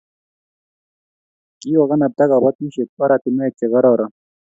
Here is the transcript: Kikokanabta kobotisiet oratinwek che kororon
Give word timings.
Kikokanabta 1.59 2.23
kobotisiet 2.31 2.89
oratinwek 3.03 3.53
che 3.57 3.65
kororon 3.71 4.11